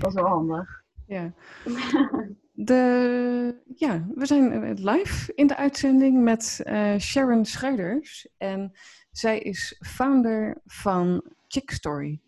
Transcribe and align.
Dat 0.00 0.08
is 0.08 0.14
wel 0.14 0.26
handig. 0.26 0.82
Ja. 1.06 1.32
De, 2.58 3.62
ja, 3.74 4.06
we 4.14 4.26
zijn 4.26 4.74
live 4.74 5.32
in 5.34 5.46
de 5.46 5.56
uitzending 5.56 6.22
met 6.22 6.60
uh, 6.64 6.96
Sharon 6.98 7.44
Schuiders. 7.44 8.28
En 8.36 8.72
zij 9.10 9.38
is 9.38 9.80
founder 9.80 10.60
van 10.64 11.24
Chick 11.48 11.70
Story. 11.70 12.20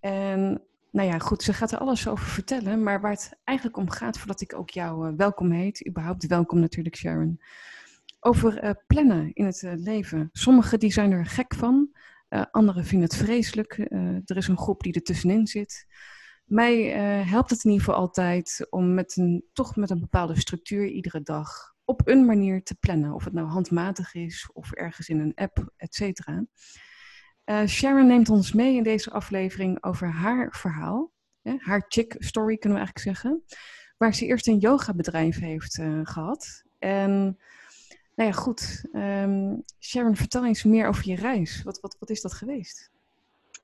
En 0.00 0.62
nou 0.90 1.08
ja, 1.08 1.18
goed, 1.18 1.42
ze 1.42 1.52
gaat 1.52 1.72
er 1.72 1.78
alles 1.78 2.08
over 2.08 2.26
vertellen. 2.26 2.82
Maar 2.82 3.00
waar 3.00 3.10
het 3.10 3.38
eigenlijk 3.44 3.78
om 3.78 3.90
gaat, 3.90 4.18
voordat 4.18 4.40
ik 4.40 4.54
ook 4.54 4.70
jou 4.70 5.10
uh, 5.10 5.16
welkom 5.16 5.50
heet, 5.50 5.86
überhaupt 5.88 6.26
welkom 6.26 6.60
natuurlijk 6.60 6.96
Sharon. 6.96 7.40
Over 8.20 8.64
uh, 8.64 8.70
plannen 8.86 9.32
in 9.32 9.44
het 9.44 9.62
leven. 9.62 10.28
Sommigen 10.32 10.78
die 10.78 10.92
zijn 10.92 11.12
er 11.12 11.26
gek 11.26 11.54
van. 11.54 11.90
anderen 12.50 12.84
vinden 12.84 13.08
het 13.08 13.16
vreselijk. 13.16 13.78
er 14.24 14.36
is 14.36 14.48
een 14.48 14.58
groep 14.58 14.82
die 14.82 14.92
er 14.92 15.02
tussenin 15.02 15.46
zit. 15.46 15.86
Mij 16.44 16.96
uh, 16.96 17.30
helpt 17.30 17.50
het 17.50 17.64
in 17.64 17.70
ieder 17.70 17.84
geval 17.86 18.00
altijd 18.00 18.66
om 18.70 18.94
met 18.94 19.16
een, 19.16 19.44
toch 19.52 19.76
met 19.76 19.90
een 19.90 20.00
bepaalde 20.00 20.40
structuur 20.40 20.86
iedere 20.86 21.22
dag 21.22 21.74
op 21.84 22.08
een 22.08 22.24
manier 22.24 22.62
te 22.62 22.74
plannen. 22.74 23.14
Of 23.14 23.24
het 23.24 23.32
nou 23.32 23.48
handmatig 23.48 24.14
is 24.14 24.50
of 24.52 24.72
ergens 24.72 25.08
in 25.08 25.20
een 25.20 25.32
app, 25.34 25.72
et 25.76 25.94
cetera. 25.94 26.44
Uh, 27.44 27.66
Sharon 27.66 28.06
neemt 28.06 28.28
ons 28.28 28.52
mee 28.52 28.76
in 28.76 28.82
deze 28.82 29.10
aflevering 29.10 29.84
over 29.84 30.08
haar 30.08 30.56
verhaal. 30.56 31.12
Haar 31.58 31.84
chick 31.88 32.14
story 32.18 32.56
kunnen 32.56 32.78
we 32.78 32.84
eigenlijk 32.84 33.16
zeggen. 33.18 33.44
Waar 33.96 34.14
ze 34.14 34.26
eerst 34.26 34.48
een 34.48 34.58
yogabedrijf 34.58 35.38
heeft 35.38 35.78
uh, 35.78 36.00
gehad. 36.02 36.64
En 36.78 37.38
nou 38.14 38.28
ja, 38.30 38.32
goed. 38.32 38.84
Um, 38.92 39.62
Sharon, 39.80 40.16
vertel 40.16 40.44
eens 40.44 40.64
meer 40.64 40.86
over 40.86 41.08
je 41.08 41.16
reis. 41.16 41.62
Wat, 41.62 41.80
wat, 41.80 41.96
wat 41.98 42.10
is 42.10 42.20
dat 42.20 42.32
geweest? 42.32 42.90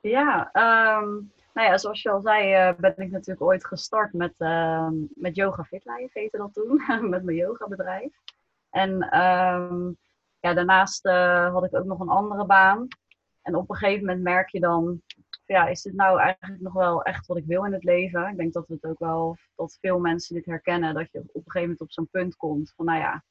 Ja, 0.00 0.50
um, 1.02 1.32
nou 1.52 1.68
ja, 1.68 1.78
zoals 1.78 2.02
je 2.02 2.10
al 2.10 2.20
zei, 2.20 2.68
uh, 2.68 2.78
ben 2.78 2.96
ik 2.96 3.10
natuurlijk 3.10 3.42
ooit 3.42 3.66
gestart 3.66 4.12
met, 4.12 4.34
uh, 4.38 4.88
met 5.14 5.36
Yoga 5.36 5.64
Fit 5.64 5.84
Life, 5.84 6.18
heette 6.18 6.36
dat 6.36 6.54
toen, 6.54 6.82
met 7.10 7.22
mijn 7.24 7.36
yogabedrijf. 7.36 8.12
En 8.70 9.20
um, 9.20 9.96
ja, 10.40 10.54
daarnaast 10.54 11.06
uh, 11.06 11.52
had 11.52 11.64
ik 11.64 11.74
ook 11.74 11.84
nog 11.84 12.00
een 12.00 12.08
andere 12.08 12.46
baan. 12.46 12.88
En 13.42 13.54
op 13.54 13.70
een 13.70 13.76
gegeven 13.76 14.06
moment 14.06 14.22
merk 14.22 14.48
je 14.48 14.60
dan, 14.60 15.02
ja, 15.46 15.66
is 15.66 15.82
dit 15.82 15.94
nou 15.94 16.20
eigenlijk 16.20 16.60
nog 16.60 16.72
wel 16.72 17.02
echt 17.02 17.26
wat 17.26 17.36
ik 17.36 17.46
wil 17.46 17.64
in 17.64 17.72
het 17.72 17.84
leven? 17.84 18.28
Ik 18.28 18.36
denk 18.36 18.52
dat 18.52 18.68
het 18.68 18.84
ook 18.84 18.98
wel, 18.98 19.36
dat 19.54 19.78
veel 19.80 19.98
mensen 19.98 20.34
dit 20.34 20.46
herkennen, 20.46 20.94
dat 20.94 21.10
je 21.10 21.18
op 21.18 21.24
een 21.24 21.30
gegeven 21.34 21.60
moment 21.60 21.80
op 21.80 21.92
zo'n 21.92 22.08
punt 22.10 22.36
komt 22.36 22.72
van, 22.76 22.84
nou 22.84 22.98
ja, 22.98 23.24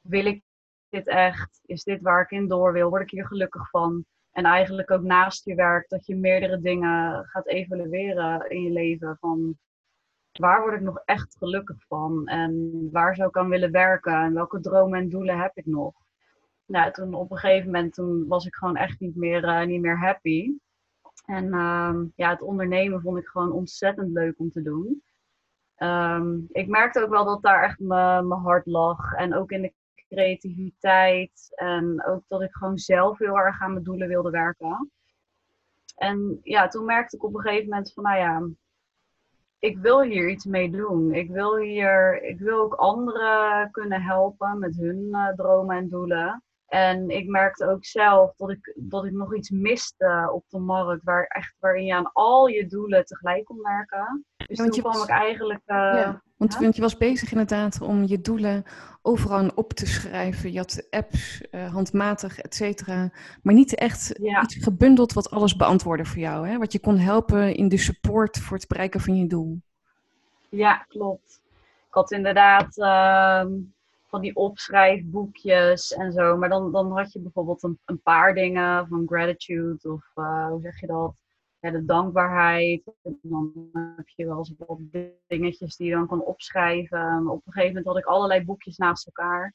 wil 0.00 0.26
ik 0.26 0.42
dit 0.88 1.06
echt? 1.06 1.60
Is 1.66 1.82
dit 1.82 2.02
waar 2.02 2.22
ik 2.22 2.30
in 2.30 2.48
door 2.48 2.72
wil? 2.72 2.88
Word 2.88 3.02
ik 3.02 3.10
hier 3.10 3.26
gelukkig 3.26 3.70
van? 3.70 4.06
En 4.38 4.44
eigenlijk 4.44 4.90
ook 4.90 5.02
naast 5.02 5.44
je 5.44 5.54
werk, 5.54 5.88
dat 5.88 6.06
je 6.06 6.16
meerdere 6.16 6.60
dingen 6.60 7.24
gaat 7.24 7.46
evalueren 7.46 8.50
in 8.50 8.62
je 8.62 8.70
leven. 8.70 9.16
Van 9.20 9.58
waar 10.32 10.60
word 10.60 10.74
ik 10.74 10.80
nog 10.80 11.02
echt 11.04 11.36
gelukkig 11.38 11.76
van? 11.88 12.26
En 12.26 12.88
waar 12.92 13.14
zou 13.14 13.28
ik 13.28 13.36
aan 13.36 13.48
willen 13.48 13.70
werken? 13.70 14.12
En 14.12 14.34
welke 14.34 14.60
dromen 14.60 14.98
en 14.98 15.08
doelen 15.08 15.38
heb 15.38 15.56
ik 15.56 15.66
nog? 15.66 15.94
Nou, 16.66 16.92
toen 16.92 17.14
op 17.14 17.30
een 17.30 17.36
gegeven 17.36 17.66
moment 17.66 17.94
toen 17.94 18.26
was 18.26 18.46
ik 18.46 18.54
gewoon 18.54 18.76
echt 18.76 19.00
niet 19.00 19.16
meer, 19.16 19.44
uh, 19.44 19.66
niet 19.66 19.80
meer 19.80 19.98
happy. 19.98 20.52
En 21.26 21.44
uh, 21.44 21.94
ja, 22.14 22.30
het 22.30 22.42
ondernemen 22.42 23.00
vond 23.00 23.18
ik 23.18 23.26
gewoon 23.26 23.52
ontzettend 23.52 24.12
leuk 24.12 24.38
om 24.38 24.50
te 24.50 24.62
doen. 24.62 25.02
Um, 25.78 26.46
ik 26.48 26.68
merkte 26.68 27.02
ook 27.02 27.10
wel 27.10 27.24
dat 27.24 27.42
daar 27.42 27.62
echt 27.62 27.78
mijn 27.78 28.30
hart 28.30 28.66
lag. 28.66 29.12
En 29.12 29.34
ook 29.34 29.50
in 29.50 29.62
de 29.62 29.72
creativiteit. 30.08 31.52
En 31.54 32.04
ook 32.04 32.22
dat 32.26 32.42
ik 32.42 32.54
gewoon 32.54 32.78
zelf 32.78 33.18
heel 33.18 33.38
erg 33.38 33.60
aan 33.60 33.72
mijn 33.72 33.84
doelen 33.84 34.08
wilde 34.08 34.30
werken. 34.30 34.90
En 35.96 36.40
ja, 36.42 36.68
toen 36.68 36.84
merkte 36.84 37.16
ik 37.16 37.24
op 37.24 37.34
een 37.34 37.40
gegeven 37.40 37.68
moment 37.68 37.92
van, 37.92 38.02
nou 38.02 38.18
ja, 38.18 38.48
ik 39.58 39.78
wil 39.78 40.02
hier 40.02 40.28
iets 40.28 40.44
mee 40.44 40.70
doen. 40.70 41.14
Ik 41.14 41.30
wil 41.30 41.56
hier, 41.56 42.22
ik 42.22 42.38
wil 42.38 42.60
ook 42.60 42.74
anderen 42.74 43.70
kunnen 43.70 44.02
helpen 44.02 44.58
met 44.58 44.76
hun 44.76 45.08
uh, 45.10 45.28
dromen 45.28 45.76
en 45.76 45.88
doelen. 45.88 46.42
En 46.68 47.10
ik 47.10 47.28
merkte 47.28 47.70
ook 47.70 47.84
zelf 47.84 48.34
dat 48.36 48.50
ik, 48.50 48.74
dat 48.76 49.04
ik 49.04 49.12
nog 49.12 49.36
iets 49.36 49.50
miste 49.50 50.30
op 50.32 50.44
de 50.48 50.58
markt, 50.58 51.04
waar 51.04 51.24
echt, 51.24 51.54
waarin 51.58 51.84
je 51.84 51.94
aan 51.94 52.10
al 52.12 52.46
je 52.46 52.66
doelen 52.66 53.04
tegelijk 53.04 53.44
kon 53.44 53.62
werken. 53.62 54.24
Dus 54.36 54.58
ja, 54.58 54.64
toen 54.64 54.82
kwam 54.82 55.02
ik 55.02 55.08
eigenlijk. 55.08 55.60
Uh, 55.66 55.76
ja, 55.76 56.22
want, 56.36 56.52
ja? 56.52 56.60
want, 56.60 56.76
je 56.76 56.82
was 56.82 56.96
bezig 56.96 57.30
inderdaad 57.30 57.80
om 57.80 58.04
je 58.06 58.20
doelen 58.20 58.64
overal 59.02 59.50
op 59.54 59.72
te 59.72 59.86
schrijven. 59.86 60.52
Je 60.52 60.58
had 60.58 60.86
apps, 60.90 61.42
uh, 61.50 61.72
handmatig, 61.72 62.38
et 62.38 62.54
cetera. 62.54 63.10
Maar 63.42 63.54
niet 63.54 63.74
echt 63.74 64.18
iets 64.18 64.56
gebundeld 64.56 65.12
wat 65.12 65.30
alles 65.30 65.56
beantwoordde 65.56 66.04
voor 66.04 66.18
jou. 66.20 66.48
Hè? 66.48 66.58
Wat 66.58 66.72
je 66.72 66.80
kon 66.80 66.98
helpen 66.98 67.54
in 67.54 67.68
de 67.68 67.78
support 67.78 68.38
voor 68.38 68.56
het 68.56 68.68
bereiken 68.68 69.00
van 69.00 69.16
je 69.16 69.26
doel. 69.26 69.60
Ja, 70.48 70.76
klopt. 70.88 71.40
Ik 71.88 71.94
had 71.94 72.10
inderdaad. 72.10 72.76
Uh, 72.76 73.44
van 74.08 74.20
die 74.20 74.36
opschrijfboekjes 74.36 75.92
en 75.92 76.12
zo. 76.12 76.36
Maar 76.36 76.48
dan, 76.48 76.72
dan 76.72 76.92
had 76.92 77.12
je 77.12 77.20
bijvoorbeeld 77.20 77.62
een, 77.62 77.78
een 77.84 78.02
paar 78.02 78.34
dingen 78.34 78.88
van 78.88 79.06
gratitude 79.06 79.92
of 79.92 80.10
uh, 80.14 80.48
hoe 80.48 80.60
zeg 80.60 80.80
je 80.80 80.86
dat? 80.86 81.14
Ja, 81.60 81.70
de 81.70 81.84
dankbaarheid. 81.84 82.82
En 83.02 83.18
dan 83.22 83.70
heb 83.96 84.08
je 84.08 84.26
wel 84.26 84.38
eens 84.38 84.54
wat 84.58 84.78
dingetjes 85.26 85.76
die 85.76 85.88
je 85.88 85.94
dan 85.94 86.06
kan 86.06 86.24
opschrijven. 86.24 87.28
op 87.28 87.46
een 87.46 87.52
gegeven 87.52 87.74
moment 87.74 87.86
had 87.86 87.98
ik 87.98 88.04
allerlei 88.04 88.44
boekjes 88.44 88.76
naast 88.76 89.06
elkaar. 89.06 89.54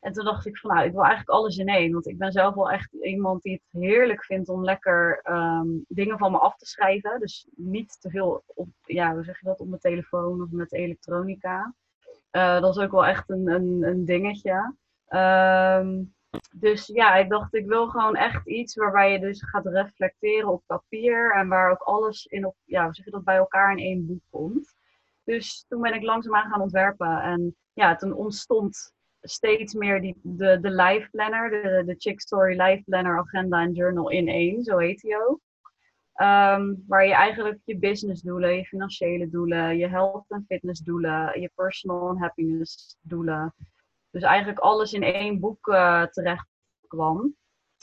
En 0.00 0.12
toen 0.12 0.24
dacht 0.24 0.46
ik 0.46 0.58
van 0.58 0.74
nou, 0.74 0.86
ik 0.86 0.92
wil 0.92 1.04
eigenlijk 1.04 1.30
alles 1.30 1.56
in 1.56 1.68
één. 1.68 1.92
Want 1.92 2.06
ik 2.06 2.18
ben 2.18 2.32
zelf 2.32 2.54
wel 2.54 2.70
echt 2.70 2.92
iemand 2.92 3.42
die 3.42 3.52
het 3.52 3.82
heerlijk 3.82 4.24
vindt 4.24 4.48
om 4.48 4.64
lekker 4.64 5.20
um, 5.30 5.84
dingen 5.88 6.18
van 6.18 6.32
me 6.32 6.38
af 6.38 6.56
te 6.56 6.66
schrijven. 6.66 7.20
Dus 7.20 7.48
niet 7.56 8.00
te 8.00 8.10
veel 8.10 8.42
op, 8.46 8.68
ja, 8.82 9.14
hoe 9.14 9.24
zeg 9.24 9.40
je 9.40 9.46
dat, 9.46 9.60
op 9.60 9.68
mijn 9.68 9.80
telefoon 9.80 10.42
of 10.42 10.50
met 10.50 10.72
elektronica. 10.72 11.74
Uh, 12.36 12.60
dat 12.60 12.76
is 12.76 12.82
ook 12.82 12.90
wel 12.90 13.06
echt 13.06 13.30
een, 13.30 13.48
een, 13.48 13.82
een 13.82 14.04
dingetje. 14.04 14.74
Um, 15.08 16.14
dus 16.54 16.86
ja, 16.86 17.14
ik 17.16 17.28
dacht, 17.28 17.54
ik 17.54 17.66
wil 17.66 17.88
gewoon 17.88 18.16
echt 18.16 18.46
iets 18.46 18.74
waarbij 18.74 19.12
je 19.12 19.18
dus 19.18 19.42
gaat 19.42 19.66
reflecteren 19.66 20.48
op 20.48 20.62
papier 20.66 21.34
en 21.34 21.48
waar 21.48 21.70
ook 21.70 21.82
alles 21.82 22.26
in 22.26 22.46
op, 22.46 22.56
ja, 22.64 22.92
zeg 22.92 23.04
je 23.04 23.10
dat, 23.10 23.24
bij 23.24 23.36
elkaar 23.36 23.72
in 23.72 23.78
één 23.78 24.06
boek 24.06 24.22
komt. 24.30 24.74
Dus 25.24 25.64
toen 25.68 25.80
ben 25.80 25.94
ik 25.94 26.02
langzaamaan 26.02 26.50
gaan 26.50 26.60
ontwerpen 26.60 27.20
en 27.20 27.56
ja, 27.72 27.96
toen 27.96 28.12
ontstond 28.12 28.92
steeds 29.20 29.74
meer 29.74 30.00
die, 30.00 30.20
de, 30.22 30.60
de 30.60 30.70
life 30.70 31.10
planner, 31.10 31.50
de, 31.50 31.82
de 31.86 31.94
Chick 31.98 32.20
Story 32.20 32.60
Life 32.60 32.82
Planner, 32.84 33.18
agenda 33.18 33.60
en 33.62 33.72
journal 33.72 34.10
in 34.10 34.28
één, 34.28 34.62
zo 34.64 34.78
heet 34.78 35.00
die 35.00 35.26
ook. 35.28 35.40
Um, 36.18 36.84
waar 36.86 37.06
je 37.06 37.14
eigenlijk 37.14 37.60
je 37.64 37.78
businessdoelen, 37.78 38.56
je 38.56 38.64
financiële 38.64 39.28
doelen, 39.28 39.76
je 39.76 39.88
health 39.88 40.24
en 40.28 40.44
fitness 40.48 40.80
doelen, 40.80 41.40
je 41.40 41.50
personal 41.54 42.08
en 42.08 42.18
happiness 42.18 42.96
doelen. 43.00 43.54
Dus 44.10 44.22
eigenlijk 44.22 44.58
alles 44.58 44.92
in 44.92 45.02
één 45.02 45.40
boek 45.40 45.66
uh, 45.66 46.02
terecht 46.02 46.46
kwam. 46.86 47.34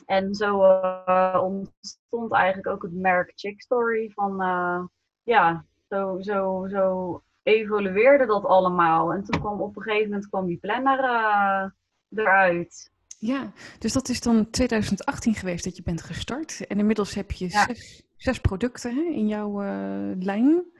En 0.05 0.35
zo 0.35 0.63
uh, 0.63 1.41
ontstond 1.43 2.31
eigenlijk 2.31 2.67
ook 2.67 2.81
het 2.81 2.93
merk 2.93 3.31
Chick 3.35 3.61
Story. 3.61 4.09
Van 4.09 4.41
uh, 4.41 4.83
ja, 5.23 5.65
zo, 5.89 6.21
zo, 6.21 6.67
zo 6.69 7.21
evolueerde 7.43 8.25
dat 8.25 8.45
allemaal. 8.45 9.13
En 9.13 9.23
toen 9.23 9.39
kwam 9.39 9.61
op 9.61 9.75
een 9.75 9.83
gegeven 9.83 10.09
moment 10.09 10.29
kwam 10.29 10.45
die 10.45 10.57
planner 10.57 10.99
eruit. 12.09 12.91
Ja, 13.19 13.51
dus 13.79 13.93
dat 13.93 14.09
is 14.09 14.21
dan 14.21 14.49
2018 14.49 15.35
geweest 15.35 15.63
dat 15.63 15.75
je 15.75 15.83
bent 15.83 16.01
gestart. 16.01 16.67
En 16.67 16.79
inmiddels 16.79 17.13
heb 17.13 17.31
je 17.31 17.47
ja. 17.49 17.65
zes 17.65 18.03
zes 18.23 18.39
producten 18.39 18.95
hè, 18.95 19.01
in 19.01 19.27
jouw 19.27 19.63
uh, 19.63 20.15
lijn. 20.19 20.71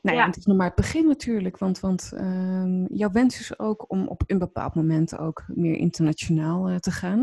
Nou 0.00 0.16
ja, 0.16 0.26
het 0.26 0.36
is 0.36 0.46
nog 0.46 0.56
maar 0.56 0.66
het 0.66 0.74
begin 0.74 1.06
natuurlijk, 1.06 1.58
want, 1.58 1.80
want 1.80 2.10
uh, 2.14 2.86
jouw 2.88 3.10
wens 3.10 3.40
is 3.40 3.58
ook 3.58 3.84
om 3.90 4.08
op 4.08 4.22
een 4.26 4.38
bepaald 4.38 4.74
moment 4.74 5.18
ook 5.18 5.44
meer 5.46 5.76
internationaal 5.76 6.70
uh, 6.70 6.76
te 6.76 6.90
gaan. 6.90 7.18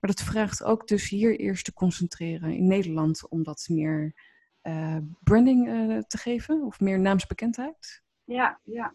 Maar 0.00 0.10
dat 0.10 0.22
vraagt 0.22 0.64
ook 0.64 0.88
dus 0.88 1.08
hier 1.08 1.38
eerst 1.38 1.64
te 1.64 1.72
concentreren 1.72 2.50
in 2.50 2.66
Nederland 2.66 3.28
om 3.28 3.42
dat 3.42 3.66
meer 3.70 4.14
uh, 4.62 4.96
branding 5.22 5.66
te 6.06 6.18
geven 6.18 6.62
of 6.62 6.80
meer 6.80 7.00
naamsbekendheid. 7.00 8.02
Ja, 8.24 8.58
ja. 8.62 8.94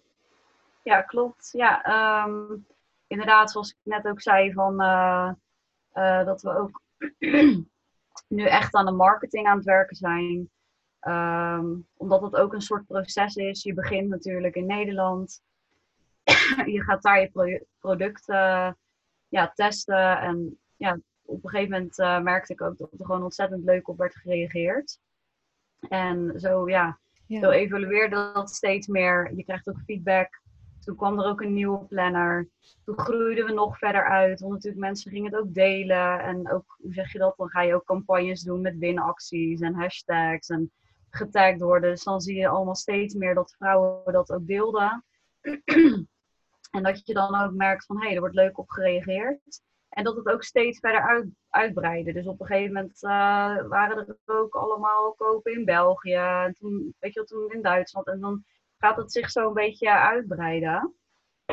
ja 0.84 1.02
klopt. 1.02 1.50
Ja, 1.52 2.26
um, 2.26 2.66
inderdaad, 3.08 3.52
zoals 3.52 3.70
ik 3.70 3.78
net 3.84 4.08
ook 4.08 4.22
zei, 4.22 4.54
van, 4.54 4.78
dat 6.26 6.42
we 6.42 6.58
ook 6.58 6.82
nu 8.28 8.46
echt 8.46 8.74
aan 8.74 8.86
de 8.86 8.92
marketing 8.92 9.48
aan 9.48 9.58
het 9.58 9.66
werken 9.66 9.96
zijn. 9.96 10.50
Um, 11.02 11.88
omdat 11.98 12.22
het 12.22 12.36
ook 12.36 12.54
een 12.54 12.62
soort 12.62 12.88
proces 12.88 13.36
is. 13.36 13.64
Je 13.64 13.74
begint 13.74 14.10
natuurlijk 14.10 14.56
in 14.56 14.66
Nederland. 14.66 15.42
je 16.76 16.84
gaat 16.84 17.02
daar 17.02 17.22
je 17.22 17.66
producten 17.80 18.78
ja, 19.28 19.52
testen. 19.56 20.20
En 20.20 20.60
ja, 20.76 21.00
op 21.26 21.44
een 21.44 21.50
gegeven 21.50 21.72
moment 21.72 22.00
uh, 22.00 22.20
merkte 22.20 22.54
ik 22.54 22.62
ook 22.62 22.78
dat 22.78 22.92
er 22.92 23.06
gewoon 23.06 23.24
ontzettend 23.24 23.64
leuk 23.64 23.88
op 23.88 23.98
werd 23.98 24.16
gereageerd. 24.16 25.00
En 25.80 26.40
zo, 26.40 26.70
ja, 26.70 27.00
ja. 27.26 27.40
zo 27.40 27.50
evolueerde 27.50 28.32
dat 28.34 28.50
steeds 28.50 28.88
meer. 28.88 29.34
Je 29.36 29.44
krijgt 29.44 29.70
ook 29.70 29.82
feedback. 29.86 30.42
Toen 30.88 30.96
kwam 30.96 31.20
er 31.20 31.26
ook 31.26 31.42
een 31.42 31.54
nieuwe 31.54 31.86
planner. 31.86 32.50
Toen 32.86 33.00
groeiden 33.00 33.46
we 33.46 33.54
nog 33.54 33.78
verder 33.78 34.04
uit. 34.10 34.40
Want 34.40 34.54
natuurlijk 34.54 34.82
mensen 34.82 35.12
gingen 35.12 35.32
het 35.32 35.42
ook 35.42 35.54
delen. 35.54 36.20
En 36.20 36.52
ook, 36.52 36.78
hoe 36.82 36.94
zeg 36.94 37.12
je 37.12 37.20
dat? 37.20 37.38
Dan 37.38 37.50
ga 37.50 37.62
je 37.62 37.76
ook 37.76 37.86
campagnes 37.86 38.42
doen 38.42 38.62
met 38.62 38.78
winacties 38.78 39.60
en 39.60 39.74
hashtags. 39.74 40.50
En 40.50 40.72
getagd 41.10 41.60
worden. 41.60 41.90
Dus 41.90 42.04
dan 42.04 42.22
zie 42.22 42.36
je 42.36 42.48
allemaal 42.48 42.76
steeds 42.76 43.14
meer 43.14 43.34
dat 43.34 43.56
vrouwen 43.58 44.14
dat 44.14 44.32
ook 44.32 44.48
deelden. 44.48 45.06
en 46.76 46.84
dat 46.84 47.02
je 47.06 47.14
dan 47.14 47.36
ook 47.36 47.54
merkt 47.54 47.86
van 47.86 47.98
hé, 47.98 48.06
hey, 48.06 48.14
er 48.14 48.20
wordt 48.20 48.36
leuk 48.36 48.58
op 48.58 48.70
gereageerd. 48.70 49.62
En 49.90 50.04
dat 50.04 50.16
het 50.16 50.28
ook 50.28 50.44
steeds 50.44 50.80
verder 50.80 51.02
uit, 51.02 51.28
uitbreidde. 51.50 52.14
Dus 52.14 52.28
op 52.28 52.40
een 52.40 52.46
gegeven 52.46 52.74
moment 52.74 53.04
uh, 53.04 53.10
waren 53.68 53.98
er 53.98 54.18
ook 54.26 54.56
allemaal 54.56 55.14
kopen 55.14 55.54
in 55.54 55.66
België. 55.66 56.14
En 56.14 56.54
toen, 56.54 56.96
weet 57.00 57.14
je 57.14 57.20
wel, 57.20 57.26
toen 57.26 57.52
in 57.52 57.62
Duitsland. 57.62 58.08
En 58.08 58.20
dan 58.20 58.44
gaat 58.78 58.98
het 58.98 59.12
zich 59.12 59.32
zo 59.32 59.48
een 59.48 59.54
beetje 59.54 59.92
uitbreiden. 59.92 60.94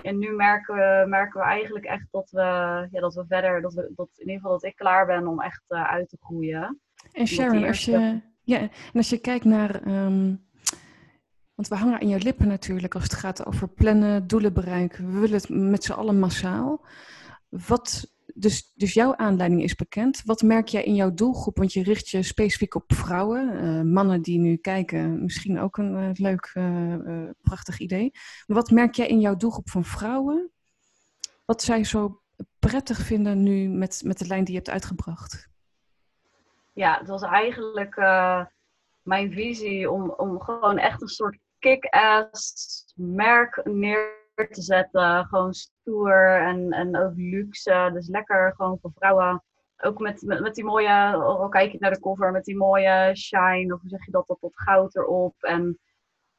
En 0.03 0.19
nu 0.19 0.32
merken 0.32 0.75
we, 0.75 1.05
merken 1.09 1.41
we 1.41 1.47
eigenlijk 1.47 1.85
echt 1.85 2.06
dat 2.11 2.31
we, 2.31 2.41
ja, 2.91 3.00
dat 3.00 3.15
we 3.15 3.25
verder, 3.29 3.61
dat, 3.61 3.75
we, 3.75 3.93
dat 3.94 4.09
in 4.15 4.26
ieder 4.26 4.35
geval 4.35 4.53
dat 4.53 4.65
ik 4.65 4.76
klaar 4.76 5.06
ben 5.06 5.26
om 5.26 5.41
echt 5.41 5.62
uh, 5.69 5.91
uit 5.91 6.09
te 6.09 6.17
groeien. 6.21 6.81
En 7.12 7.26
Sharon, 7.26 7.65
als 7.65 7.85
je, 7.85 8.21
ja, 8.43 8.59
en 8.59 8.71
als 8.93 9.09
je 9.09 9.19
kijkt 9.19 9.44
naar, 9.44 9.87
um, 9.87 10.47
want 11.55 11.69
we 11.69 11.75
hangen 11.75 12.00
aan 12.00 12.09
je 12.09 12.19
lippen 12.19 12.49
natuurlijk 12.49 12.94
als 12.94 13.03
het 13.03 13.15
gaat 13.15 13.47
over 13.47 13.69
plannen, 13.69 14.26
doelen 14.26 14.53
bereiken. 14.53 15.12
We 15.12 15.19
willen 15.19 15.37
het 15.37 15.49
met 15.49 15.85
z'n 15.85 15.93
allen 15.93 16.19
massaal. 16.19 16.87
Wat, 17.49 18.13
dus, 18.34 18.72
dus 18.75 18.94
jouw 18.94 19.16
aanleiding 19.16 19.62
is 19.62 19.75
bekend. 19.75 20.22
Wat 20.25 20.42
merk 20.42 20.69
jij 20.69 20.84
in 20.84 20.94
jouw 20.94 21.14
doelgroep? 21.14 21.56
Want 21.56 21.72
je 21.72 21.82
richt 21.82 22.08
je 22.08 22.22
specifiek 22.22 22.75
op 22.75 22.92
vrouwen, 22.92 23.64
uh, 23.64 23.92
mannen 23.92 24.22
die 24.22 24.38
nu 24.38 24.56
kijken. 24.56 25.22
Misschien 25.22 25.58
ook 25.58 25.76
een 25.76 25.94
uh, 25.94 26.10
leuk, 26.12 26.50
uh, 26.54 27.31
prachtig 27.40 27.78
idee. 27.78 28.10
Maar 28.46 28.56
wat 28.56 28.70
merk 28.70 28.94
jij 28.94 29.06
in 29.06 29.20
jouw 29.20 29.36
doelgroep 29.36 29.70
van 29.70 29.84
vrouwen? 29.84 30.50
Wat 31.44 31.62
zij 31.62 31.84
zo 31.84 32.22
prettig 32.58 32.98
vinden 32.98 33.42
nu 33.42 33.69
met, 33.69 34.00
met 34.04 34.19
de 34.19 34.26
lijn 34.26 34.44
die 34.44 34.52
je 34.52 34.58
hebt 34.58 34.70
uitgebracht? 34.70 35.48
Ja, 36.72 36.98
het 36.98 37.08
was 37.08 37.22
eigenlijk 37.22 37.96
mijn 39.02 39.32
visie 39.32 39.90
om, 39.90 40.10
om 40.10 40.40
gewoon 40.40 40.78
echt 40.78 41.02
een 41.02 41.08
soort 41.08 41.38
kick-ass 41.58 42.92
merk 42.94 43.60
neer 43.64 44.24
te 44.34 44.62
zetten. 44.62 45.25
Gewoon 45.25 45.54
stoer 45.54 46.40
en, 46.40 46.70
en 46.70 46.96
ook 46.96 47.12
luxe. 47.16 47.90
Dus 47.92 48.08
lekker 48.08 48.54
gewoon 48.56 48.78
voor 48.81 48.92
vrouwen. 48.94 49.42
Ook 49.76 49.98
met, 49.98 50.22
met, 50.22 50.40
met 50.40 50.54
die 50.54 50.64
mooie, 50.64 51.12
al 51.12 51.48
kijk 51.48 51.72
je 51.72 51.78
naar 51.81 51.92
de 51.92 52.00
cover, 52.00 52.32
met 52.32 52.44
die 52.44 52.56
mooie 52.56 53.16
shine. 53.16 53.75
Of 53.75 53.81
hoe 53.81 53.90
zeg 53.90 54.04
je 54.04 54.10
dat, 54.10 54.26
dat, 54.26 54.40
dat 54.40 54.52
goud 54.54 54.96
erop. 54.96 55.34
En 55.38 55.78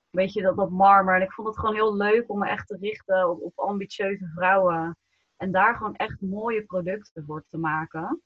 weet 0.10 0.34
je, 0.34 0.42
dat, 0.42 0.56
dat 0.56 0.70
marmer. 0.70 1.16
En 1.16 1.22
ik 1.22 1.32
vond 1.32 1.48
het 1.48 1.60
gewoon 1.60 1.76
heel 1.76 1.96
leuk 1.96 2.30
om 2.30 2.40
me 2.40 2.48
echt 2.48 2.68
te 2.68 2.78
richten 2.82 3.30
op, 3.30 3.42
op 3.42 3.60
ambitieuze 3.60 4.32
vrouwen. 4.36 4.98
En 5.38 5.52
daar 5.52 5.76
gewoon 5.76 5.96
echt 5.96 6.22
mooie 6.22 6.66
producten 6.66 7.26
voor 7.26 7.44
te 7.50 7.58
maken. 7.58 8.22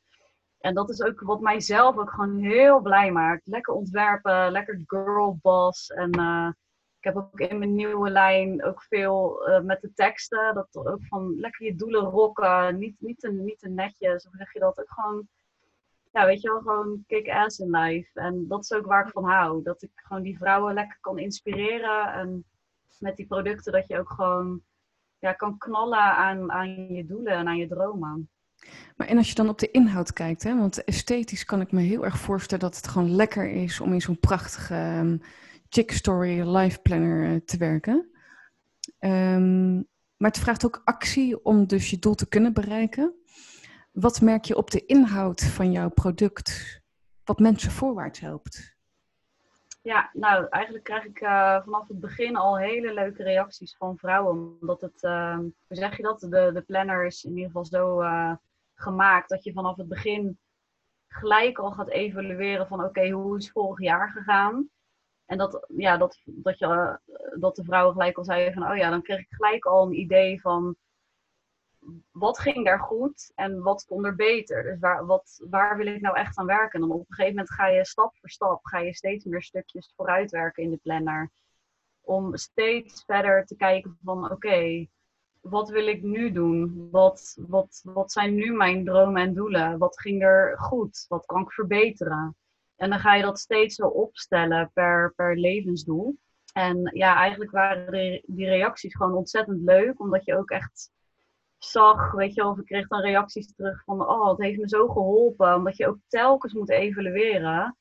En 0.59 0.73
dat 0.73 0.89
is 0.89 1.01
ook 1.01 1.21
wat 1.21 1.41
mijzelf 1.41 1.97
ook 1.97 2.11
gewoon 2.11 2.37
heel 2.37 2.81
blij 2.81 3.11
maakt. 3.11 3.47
Lekker 3.47 3.73
ontwerpen, 3.73 4.51
lekker 4.51 4.81
girl 4.85 5.39
boss. 5.41 5.89
En 5.89 6.19
uh, 6.19 6.49
ik 6.99 7.05
heb 7.05 7.15
ook 7.15 7.39
in 7.39 7.57
mijn 7.57 7.75
nieuwe 7.75 8.09
lijn 8.09 8.63
ook 8.63 8.83
veel 8.83 9.49
uh, 9.49 9.59
met 9.59 9.81
de 9.81 9.93
teksten. 9.93 10.53
Dat 10.53 10.67
ook 10.71 11.05
van 11.07 11.39
lekker 11.39 11.65
je 11.65 11.75
doelen 11.75 12.03
rocken. 12.03 12.77
Niet, 12.77 12.95
niet, 12.99 13.19
te, 13.19 13.31
niet 13.31 13.59
te 13.59 13.69
netjes. 13.69 14.27
Of 14.27 14.33
zeg 14.37 14.53
je 14.53 14.59
dat 14.59 14.79
ook 14.79 14.91
gewoon. 14.91 15.27
Ja, 16.11 16.25
weet 16.25 16.41
je 16.41 16.49
wel, 16.49 16.59
gewoon 16.59 17.03
kick 17.07 17.29
ass 17.29 17.59
in 17.59 17.69
life. 17.69 18.19
En 18.19 18.47
dat 18.47 18.63
is 18.63 18.71
ook 18.71 18.85
waar 18.85 19.05
ik 19.05 19.11
van 19.11 19.23
hou. 19.23 19.63
Dat 19.63 19.81
ik 19.81 19.91
gewoon 19.95 20.23
die 20.23 20.37
vrouwen 20.37 20.73
lekker 20.73 20.97
kan 21.01 21.19
inspireren. 21.19 22.13
En 22.13 22.45
met 22.97 23.15
die 23.15 23.27
producten 23.27 23.71
dat 23.71 23.87
je 23.87 23.99
ook 23.99 24.09
gewoon 24.09 24.61
ja, 25.19 25.33
kan 25.33 25.57
knallen 25.57 26.15
aan, 26.15 26.51
aan 26.51 26.93
je 26.93 27.05
doelen 27.05 27.33
en 27.33 27.47
aan 27.47 27.57
je 27.57 27.67
dromen. 27.67 28.29
Maar 28.95 29.07
en 29.07 29.17
als 29.17 29.29
je 29.29 29.35
dan 29.35 29.49
op 29.49 29.59
de 29.59 29.71
inhoud 29.71 30.13
kijkt, 30.13 30.43
hè, 30.43 30.57
want 30.57 30.83
esthetisch 30.83 31.45
kan 31.45 31.61
ik 31.61 31.71
me 31.71 31.81
heel 31.81 32.05
erg 32.05 32.17
voorstellen 32.17 32.63
dat 32.63 32.75
het 32.75 32.87
gewoon 32.87 33.15
lekker 33.15 33.49
is 33.49 33.79
om 33.79 33.93
in 33.93 34.01
zo'n 34.01 34.19
prachtige 34.19 34.75
um, 34.75 35.21
chick 35.69 35.91
story 35.91 36.41
life 36.41 36.81
planner 36.81 37.31
uh, 37.31 37.39
te 37.45 37.57
werken. 37.57 38.09
Um, 38.99 39.87
maar 40.17 40.29
het 40.29 40.39
vraagt 40.39 40.65
ook 40.65 40.81
actie 40.83 41.43
om 41.43 41.67
dus 41.67 41.89
je 41.89 41.99
doel 41.99 42.15
te 42.15 42.27
kunnen 42.27 42.53
bereiken. 42.53 43.13
Wat 43.91 44.21
merk 44.21 44.45
je 44.45 44.55
op 44.55 44.71
de 44.71 44.85
inhoud 44.85 45.43
van 45.43 45.71
jouw 45.71 45.89
product 45.89 46.81
wat 47.23 47.39
mensen 47.39 47.71
voorwaarts 47.71 48.19
helpt? 48.19 48.77
Ja, 49.81 50.09
nou 50.13 50.47
eigenlijk 50.49 50.83
krijg 50.83 51.05
ik 51.05 51.21
uh, 51.21 51.63
vanaf 51.63 51.87
het 51.87 51.99
begin 51.99 52.35
al 52.35 52.57
hele 52.57 52.93
leuke 52.93 53.23
reacties 53.23 53.75
van 53.77 53.97
vrouwen. 53.97 54.57
Omdat 54.61 54.81
het, 54.81 55.03
uh, 55.03 55.37
hoe 55.37 55.53
zeg 55.67 55.97
je 55.97 56.03
dat, 56.03 56.19
de, 56.19 56.51
de 56.53 56.63
planner 56.65 57.05
is 57.05 57.23
in 57.23 57.29
ieder 57.29 57.45
geval 57.45 57.65
zo 57.65 58.01
uh, 58.01 58.33
gemaakt 58.75 59.29
dat 59.29 59.43
je 59.43 59.53
vanaf 59.53 59.75
het 59.75 59.87
begin 59.87 60.39
gelijk 61.07 61.57
al 61.57 61.71
gaat 61.71 61.89
evalueren 61.89 62.67
van 62.67 62.83
oké, 62.83 63.09
hoe 63.09 63.37
is 63.37 63.51
vorig 63.51 63.79
jaar 63.79 64.09
gegaan? 64.09 64.69
En 65.29 65.37
dat, 65.37 65.65
ja, 65.67 65.97
dat, 65.97 66.21
dat, 66.25 66.59
je, 66.59 66.99
dat 67.39 67.55
de 67.55 67.63
vrouwen 67.63 67.93
gelijk 67.93 68.17
al 68.17 68.23
zeiden 68.23 68.53
van 68.53 68.71
oh 68.71 68.77
ja, 68.77 68.89
dan 68.89 69.01
kreeg 69.01 69.19
ik 69.19 69.27
gelijk 69.29 69.65
al 69.65 69.85
een 69.85 69.99
idee 69.99 70.41
van 70.41 70.75
wat 72.11 72.39
ging 72.39 72.65
daar 72.65 72.79
goed 72.79 73.31
en 73.35 73.61
wat 73.61 73.85
kon 73.85 74.05
er 74.05 74.15
beter? 74.15 74.63
Dus 74.63 74.79
waar, 74.79 75.05
wat, 75.05 75.45
waar 75.49 75.77
wil 75.77 75.87
ik 75.87 76.01
nou 76.01 76.15
echt 76.15 76.37
aan 76.37 76.45
werken? 76.45 76.81
En 76.81 76.87
dan 76.87 76.97
op 76.97 76.99
een 76.99 77.15
gegeven 77.15 77.35
moment 77.35 77.53
ga 77.53 77.67
je 77.67 77.85
stap 77.85 78.17
voor 78.17 78.29
stap, 78.29 78.65
ga 78.65 78.79
je 78.79 78.95
steeds 78.95 79.25
meer 79.25 79.41
stukjes 79.41 79.93
vooruit 79.95 80.31
werken 80.31 80.63
in 80.63 80.69
de 80.69 80.77
planner. 80.77 81.31
Om 82.01 82.37
steeds 82.37 83.03
verder 83.05 83.45
te 83.45 83.55
kijken 83.55 83.97
van 84.03 84.31
oké, 84.31 84.87
wat 85.41 85.69
wil 85.69 85.87
ik 85.87 86.01
nu 86.01 86.31
doen? 86.31 86.87
Wat, 86.91 87.37
wat, 87.47 87.81
wat 87.83 88.11
zijn 88.11 88.35
nu 88.35 88.53
mijn 88.53 88.85
dromen 88.85 89.21
en 89.21 89.33
doelen? 89.33 89.77
Wat 89.77 89.99
ging 89.99 90.23
er 90.23 90.59
goed? 90.59 91.05
Wat 91.07 91.25
kan 91.25 91.41
ik 91.41 91.51
verbeteren? 91.51 92.35
En 92.79 92.89
dan 92.89 92.99
ga 92.99 93.15
je 93.15 93.23
dat 93.23 93.39
steeds 93.39 93.75
zo 93.75 93.87
opstellen 93.87 94.71
per, 94.73 95.13
per 95.15 95.37
levensdoel. 95.37 96.17
En 96.53 96.91
ja, 96.93 97.15
eigenlijk 97.15 97.51
waren 97.51 98.21
die 98.25 98.45
reacties 98.45 98.95
gewoon 98.95 99.13
ontzettend 99.13 99.61
leuk, 99.61 99.99
omdat 99.99 100.25
je 100.25 100.37
ook 100.37 100.49
echt 100.49 100.91
zag, 101.57 102.11
weet 102.11 102.33
je 102.33 102.41
wel, 102.41 102.51
of 102.51 102.59
ik 102.59 102.65
kreeg 102.65 102.87
dan 102.87 103.01
reacties 103.01 103.55
terug 103.55 103.83
van, 103.83 104.07
oh, 104.07 104.29
het 104.29 104.37
heeft 104.37 104.59
me 104.59 104.67
zo 104.67 104.87
geholpen, 104.87 105.55
omdat 105.55 105.77
je 105.77 105.87
ook 105.87 105.97
telkens 106.07 106.53
moet 106.53 106.69
evalueren. 106.69 107.77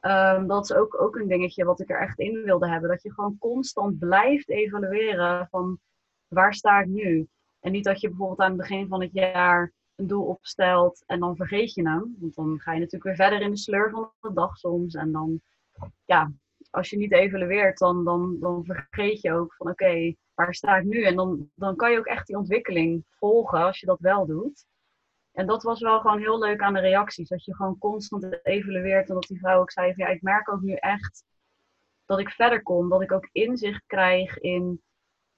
Um, 0.00 0.46
dat 0.46 0.64
is 0.64 0.76
ook, 0.76 1.02
ook 1.02 1.16
een 1.16 1.28
dingetje 1.28 1.64
wat 1.64 1.80
ik 1.80 1.90
er 1.90 2.00
echt 2.00 2.18
in 2.18 2.42
wilde 2.42 2.68
hebben, 2.68 2.90
dat 2.90 3.02
je 3.02 3.12
gewoon 3.12 3.38
constant 3.38 3.98
blijft 3.98 4.48
evalueren 4.48 5.48
van, 5.50 5.78
waar 6.28 6.54
sta 6.54 6.80
ik 6.80 6.86
nu? 6.86 7.28
En 7.60 7.72
niet 7.72 7.84
dat 7.84 8.00
je 8.00 8.08
bijvoorbeeld 8.08 8.40
aan 8.40 8.48
het 8.48 8.60
begin 8.60 8.88
van 8.88 9.00
het 9.00 9.12
jaar 9.12 9.72
een 10.00 10.06
doel 10.06 10.24
opstelt 10.24 11.02
en 11.06 11.20
dan 11.20 11.36
vergeet 11.36 11.74
je 11.74 11.88
hem. 11.88 12.16
Want 12.18 12.34
dan 12.34 12.58
ga 12.60 12.72
je 12.72 12.78
natuurlijk 12.78 13.04
weer 13.04 13.28
verder 13.28 13.40
in 13.40 13.50
de 13.50 13.56
sleur 13.56 13.90
van 13.90 14.12
de 14.20 14.32
dag 14.32 14.56
soms. 14.56 14.94
En 14.94 15.12
dan, 15.12 15.40
ja, 16.04 16.32
als 16.70 16.90
je 16.90 16.96
niet 16.96 17.12
evalueert, 17.12 17.78
dan, 17.78 18.04
dan, 18.04 18.36
dan 18.40 18.64
vergeet 18.64 19.20
je 19.20 19.32
ook 19.32 19.54
van 19.54 19.70
oké, 19.70 20.14
waar 20.34 20.54
sta 20.54 20.76
ik 20.76 20.84
nu? 20.84 21.02
En 21.02 21.16
dan, 21.16 21.50
dan 21.54 21.76
kan 21.76 21.92
je 21.92 21.98
ook 21.98 22.06
echt 22.06 22.26
die 22.26 22.36
ontwikkeling 22.36 23.04
volgen 23.10 23.58
als 23.58 23.80
je 23.80 23.86
dat 23.86 24.00
wel 24.00 24.26
doet. 24.26 24.66
En 25.32 25.46
dat 25.46 25.62
was 25.62 25.80
wel 25.80 26.00
gewoon 26.00 26.18
heel 26.18 26.38
leuk 26.38 26.60
aan 26.60 26.74
de 26.74 26.80
reacties. 26.80 27.28
Dat 27.28 27.44
je 27.44 27.54
gewoon 27.54 27.78
constant 27.78 28.38
evalueert. 28.42 29.08
En 29.08 29.14
dat 29.14 29.26
die 29.26 29.38
vrouw 29.38 29.60
ook 29.60 29.70
zei 29.70 29.94
van 29.94 30.04
ja, 30.04 30.10
ik 30.10 30.22
merk 30.22 30.52
ook 30.52 30.60
nu 30.60 30.74
echt 30.74 31.24
dat 32.04 32.18
ik 32.18 32.30
verder 32.30 32.62
kom. 32.62 32.88
Dat 32.88 33.02
ik 33.02 33.12
ook 33.12 33.28
inzicht 33.32 33.82
krijg 33.86 34.38
in 34.38 34.82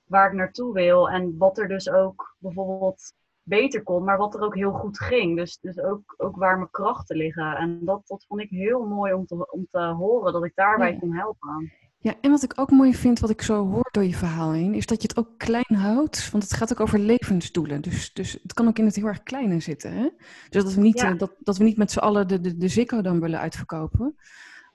waar 0.05 0.27
ik 0.27 0.37
naartoe 0.37 0.73
wil. 0.73 1.11
En 1.11 1.37
wat 1.39 1.59
er 1.59 1.69
dus 1.69 1.91
ook 1.91 2.37
bijvoorbeeld 2.39 3.13
beter 3.43 3.83
kon, 3.83 4.05
maar 4.05 4.19
wat 4.19 4.35
er 4.35 4.41
ook 4.41 4.55
heel 4.55 4.73
goed 4.73 4.99
ging. 5.01 5.37
Dus, 5.37 5.59
dus 5.61 5.81
ook, 5.81 6.15
ook 6.17 6.37
waar 6.37 6.57
mijn 6.57 6.71
krachten 6.71 7.17
liggen. 7.17 7.57
En 7.57 7.81
dat, 7.85 8.07
dat 8.07 8.25
vond 8.29 8.41
ik 8.41 8.51
heel 8.51 8.87
mooi 8.87 9.13
om 9.13 9.27
te, 9.27 9.53
om 9.53 9.67
te 9.71 9.79
horen, 9.79 10.33
dat 10.33 10.45
ik 10.45 10.53
daarbij 10.55 10.97
kon 10.99 11.15
helpen. 11.15 11.73
Ja, 11.99 12.15
en 12.21 12.31
wat 12.31 12.43
ik 12.43 12.53
ook 12.57 12.71
mooi 12.71 12.95
vind, 12.95 13.19
wat 13.19 13.31
ik 13.31 13.43
zo 13.43 13.67
hoor 13.69 13.89
door 13.91 14.05
je 14.05 14.15
verhaal 14.15 14.53
heen, 14.53 14.75
is 14.75 14.87
dat 14.87 15.03
je 15.03 15.09
het 15.09 15.19
ook 15.19 15.39
klein 15.39 15.75
houdt. 15.75 16.31
Want 16.31 16.43
het 16.43 16.53
gaat 16.53 16.73
ook 16.73 16.81
over 16.81 16.99
levensdoelen. 16.99 17.83
Dus, 17.83 18.13
dus 18.13 18.39
het 18.43 18.53
kan 18.53 18.69
ook 18.69 18.79
in 18.79 18.85
het 18.85 18.97
heel 18.97 19.07
erg 19.07 19.23
kleine 19.23 19.61
zitten. 19.61 19.93
Hè? 19.93 20.09
Dus 20.49 20.65
dat 20.65 20.75
we 20.75 20.81
niet, 20.81 21.01
ja. 21.01 21.15
dat, 21.15 21.35
dat 21.39 21.57
we 21.57 21.65
niet 21.65 21.77
met 21.77 21.91
z'n 21.91 21.99
allen 21.99 22.29
de, 22.29 22.41
de, 22.41 22.57
de 22.57 22.69
Zikko 22.69 23.01
dan 23.01 23.21
willen 23.21 23.39
uitverkopen. 23.39 24.17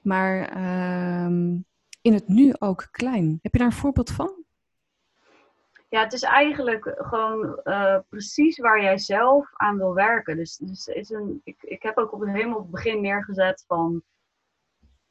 Maar 0.02 0.58
um, 1.26 1.66
in 2.02 2.14
het 2.14 2.28
nu 2.28 2.54
ook 2.60 2.88
klein. 2.92 3.40
Heb 3.42 3.52
je 3.52 3.58
daar 3.58 3.68
een 3.68 3.74
voorbeeld 3.74 4.12
van? 4.12 4.37
Ja, 5.90 6.04
het 6.04 6.14
is 6.14 6.24
eigenlijk 6.24 6.94
gewoon 6.98 7.60
uh, 7.64 8.00
precies 8.10 8.58
waar 8.58 8.82
jij 8.82 8.98
zelf 8.98 9.50
aan 9.54 9.78
wil 9.78 9.94
werken. 9.94 10.36
Dus, 10.36 10.58
dus 10.58 10.88
is 10.88 11.10
een, 11.10 11.42
ik, 11.44 11.64
ik 11.64 11.84
heb 11.84 11.98
ook 11.98 12.14
op 12.14 12.20
het, 12.20 12.30
helemaal 12.30 12.68
begin 12.68 13.02
neergezet 13.02 13.64
van... 13.68 14.04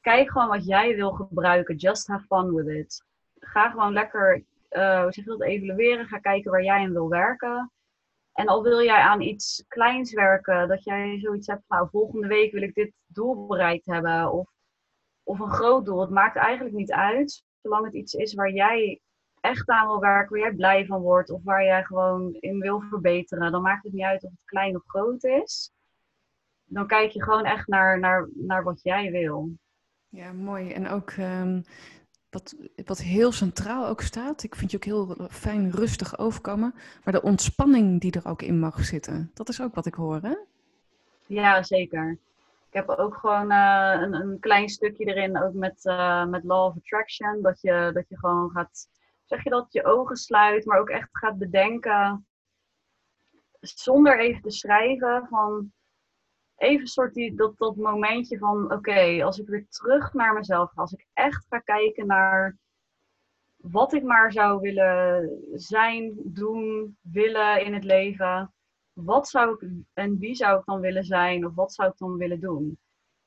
Kijk 0.00 0.30
gewoon 0.30 0.48
wat 0.48 0.66
jij 0.66 0.94
wil 0.94 1.12
gebruiken. 1.12 1.76
Just 1.76 2.06
have 2.06 2.26
fun 2.26 2.54
with 2.54 2.68
it. 2.68 3.04
Ga 3.38 3.70
gewoon 3.70 3.92
lekker, 3.92 4.44
uh, 4.70 5.02
zeg 5.02 5.14
je 5.14 5.24
dat, 5.24 5.42
evalueren. 5.42 6.06
Ga 6.06 6.18
kijken 6.18 6.50
waar 6.50 6.62
jij 6.62 6.78
aan 6.78 6.92
wil 6.92 7.08
werken. 7.08 7.72
En 8.32 8.46
al 8.46 8.62
wil 8.62 8.82
jij 8.82 9.00
aan 9.00 9.20
iets 9.20 9.64
kleins 9.68 10.12
werken, 10.12 10.68
dat 10.68 10.84
jij 10.84 11.18
zoiets 11.20 11.46
hebt. 11.46 11.62
Nou, 11.68 11.88
volgende 11.90 12.26
week 12.26 12.52
wil 12.52 12.62
ik 12.62 12.74
dit 12.74 12.92
doel 13.06 13.46
bereikt 13.46 13.86
hebben. 13.86 14.32
Of, 14.32 14.50
of 15.22 15.38
een 15.38 15.50
groot 15.50 15.84
doel. 15.84 16.00
Het 16.00 16.10
maakt 16.10 16.36
eigenlijk 16.36 16.76
niet 16.76 16.92
uit. 16.92 17.44
Zolang 17.62 17.84
het 17.84 17.94
iets 17.94 18.14
is 18.14 18.34
waar 18.34 18.50
jij 18.50 19.00
echt 19.48 19.68
aan 19.68 19.86
wil 19.86 20.00
werken, 20.00 20.30
waar 20.30 20.46
jij 20.46 20.54
blij 20.54 20.86
van 20.86 21.00
wordt 21.00 21.30
of 21.30 21.40
waar 21.44 21.64
jij 21.64 21.84
gewoon 21.84 22.32
in 22.40 22.58
wil 22.58 22.80
verbeteren, 22.80 23.52
dan 23.52 23.62
maakt 23.62 23.84
het 23.84 23.92
niet 23.92 24.04
uit 24.04 24.24
of 24.24 24.30
het 24.30 24.44
klein 24.44 24.76
of 24.76 24.82
groot 24.86 25.24
is. 25.24 25.70
Dan 26.64 26.86
kijk 26.86 27.10
je 27.10 27.22
gewoon 27.22 27.44
echt 27.44 27.66
naar, 27.66 27.98
naar, 27.98 28.28
naar 28.34 28.62
wat 28.62 28.82
jij 28.82 29.10
wil. 29.10 29.50
Ja, 30.08 30.32
mooi. 30.32 30.72
En 30.72 30.88
ook 30.88 31.10
ehm, 31.10 31.60
wat, 32.30 32.56
wat 32.84 32.98
heel 32.98 33.32
centraal 33.32 33.86
ook 33.86 34.00
staat, 34.00 34.42
ik 34.42 34.54
vind 34.54 34.70
je 34.70 34.76
ook 34.76 34.84
heel 34.84 35.28
fijn 35.30 35.70
rustig 35.70 36.18
overkomen, 36.18 36.74
maar 37.04 37.12
de 37.12 37.22
ontspanning 37.22 38.00
die 38.00 38.12
er 38.12 38.28
ook 38.28 38.42
in 38.42 38.58
mag 38.58 38.84
zitten, 38.84 39.30
dat 39.34 39.48
is 39.48 39.60
ook 39.60 39.74
wat 39.74 39.86
ik 39.86 39.94
hoor, 39.94 40.20
hè? 40.22 40.34
Ja, 41.26 41.62
zeker. 41.62 42.18
Ik 42.68 42.74
heb 42.74 42.88
ook 42.88 43.14
gewoon 43.14 43.52
uh, 43.52 43.98
een, 44.00 44.14
een, 44.14 44.38
klein 44.40 44.68
stukje 44.68 45.04
erin, 45.04 45.42
ook 45.42 45.54
met, 45.54 45.84
uh, 45.84 46.26
met 46.26 46.44
Law 46.44 46.64
of 46.64 46.76
Attraction, 46.76 47.42
dat 47.42 47.60
je, 47.60 47.90
dat 47.94 48.08
je 48.08 48.18
gewoon 48.18 48.50
gaat, 48.50 48.88
zeg 49.26 49.44
je 49.44 49.50
dat, 49.50 49.72
je 49.72 49.84
ogen 49.84 50.16
sluit, 50.16 50.64
maar 50.64 50.78
ook 50.78 50.90
echt 50.90 51.08
gaat 51.12 51.38
bedenken, 51.38 52.26
zonder 53.60 54.18
even 54.18 54.42
te 54.42 54.50
schrijven, 54.50 55.26
van 55.28 55.72
even 56.56 56.86
soort 56.86 57.14
die, 57.14 57.34
dat, 57.34 57.58
dat 57.58 57.76
momentje 57.76 58.38
van, 58.38 58.72
oké, 58.72 59.24
als 59.24 59.38
ik 59.38 59.46
weer 59.46 59.66
terug 59.68 60.12
naar 60.12 60.34
mezelf 60.34 60.70
ga, 60.70 60.80
als 60.80 60.92
ik 60.92 61.06
echt 61.12 61.46
ga 61.48 61.58
kijken 61.58 62.06
naar 62.06 62.58
wat 63.56 63.92
ik 63.92 64.02
maar 64.02 64.32
zou 64.32 64.60
willen 64.60 65.30
zijn, 65.54 66.14
doen, 66.24 66.96
willen 67.00 67.64
in 67.64 67.74
het 67.74 67.84
leven, 67.84 68.54
wat 68.92 69.28
zou 69.28 69.52
ik 69.52 69.70
en 69.92 70.18
wie 70.18 70.34
zou 70.34 70.58
ik 70.58 70.64
dan 70.64 70.80
willen 70.80 71.04
zijn 71.04 71.46
of 71.46 71.54
wat 71.54 71.72
zou 71.72 71.90
ik 71.90 71.98
dan 71.98 72.16
willen 72.16 72.40
doen? 72.40 72.78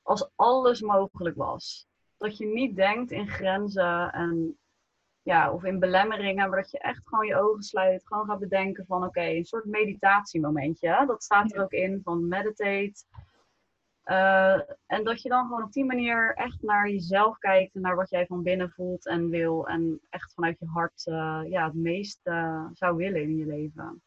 Als 0.01 0.29
alles 0.35 0.81
mogelijk 0.81 1.35
was. 1.35 1.87
Dat 2.17 2.37
je 2.37 2.45
niet 2.45 2.75
denkt 2.75 3.11
in 3.11 3.27
grenzen 3.27 4.11
en 4.11 4.58
ja, 5.29 5.51
of 5.51 5.63
in 5.63 5.79
belemmeringen, 5.79 6.49
maar 6.49 6.61
dat 6.61 6.71
je 6.71 6.79
echt 6.79 7.01
gewoon 7.03 7.25
je 7.25 7.35
ogen 7.35 7.63
sluit, 7.63 8.07
gewoon 8.07 8.25
gaat 8.25 8.39
bedenken 8.39 8.85
van 8.85 9.03
oké, 9.03 9.21
een 9.21 9.45
soort 9.45 9.65
meditatiemomentje. 9.65 11.03
Dat 11.07 11.23
staat 11.23 11.53
er 11.53 11.63
ook 11.63 11.71
in 11.71 12.01
van 12.03 12.27
meditate. 12.27 13.03
Uh, 14.05 14.59
en 14.85 15.03
dat 15.03 15.21
je 15.21 15.29
dan 15.29 15.47
gewoon 15.47 15.63
op 15.63 15.71
die 15.71 15.85
manier 15.85 16.35
echt 16.35 16.61
naar 16.61 16.89
jezelf 16.89 17.37
kijkt 17.37 17.75
en 17.75 17.81
naar 17.81 17.95
wat 17.95 18.09
jij 18.09 18.25
van 18.25 18.43
binnen 18.43 18.69
voelt 18.69 19.07
en 19.07 19.29
wil. 19.29 19.67
En 19.67 19.99
echt 20.09 20.33
vanuit 20.33 20.59
je 20.59 20.65
hart 20.65 21.05
uh, 21.05 21.41
ja, 21.49 21.65
het 21.65 21.73
meest 21.73 22.19
uh, 22.23 22.65
zou 22.73 22.95
willen 22.95 23.21
in 23.21 23.37
je 23.37 23.45
leven. 23.45 24.01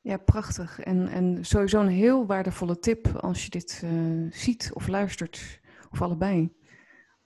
Ja, 0.00 0.16
prachtig. 0.16 0.80
En, 0.80 1.08
en 1.08 1.44
sowieso 1.44 1.80
een 1.80 1.88
heel 1.88 2.26
waardevolle 2.26 2.78
tip 2.78 3.06
als 3.06 3.44
je 3.44 3.50
dit 3.50 3.86
ziet 4.30 4.70
of 4.74 4.88
luistert, 4.88 5.60
of 5.90 6.02
allebei 6.02 6.60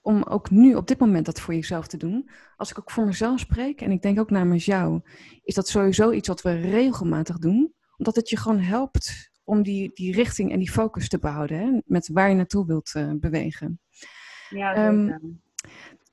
om 0.07 0.23
ook 0.23 0.49
nu 0.49 0.75
op 0.75 0.87
dit 0.87 0.99
moment 0.99 1.25
dat 1.25 1.39
voor 1.39 1.53
jezelf 1.53 1.87
te 1.87 1.97
doen. 1.97 2.29
Als 2.55 2.69
ik 2.69 2.79
ook 2.79 2.91
voor 2.91 3.05
mezelf 3.05 3.39
spreek, 3.39 3.81
en 3.81 3.91
ik 3.91 4.01
denk 4.01 4.19
ook 4.19 4.29
namens 4.29 4.65
jou, 4.65 5.01
is 5.43 5.55
dat 5.55 5.67
sowieso 5.67 6.11
iets 6.11 6.27
wat 6.27 6.41
we 6.41 6.53
regelmatig 6.53 7.37
doen. 7.37 7.73
Omdat 7.97 8.15
het 8.15 8.29
je 8.29 8.37
gewoon 8.37 8.59
helpt 8.59 9.31
om 9.43 9.63
die, 9.63 9.91
die 9.93 10.13
richting 10.13 10.51
en 10.51 10.59
die 10.59 10.71
focus 10.71 11.09
te 11.09 11.19
behouden. 11.19 11.59
Hè, 11.59 11.79
met 11.85 12.09
waar 12.13 12.29
je 12.29 12.35
naartoe 12.35 12.65
wilt 12.65 12.93
uh, 12.97 13.11
bewegen. 13.15 13.79
Ja, 14.49 14.87
um, 14.87 15.39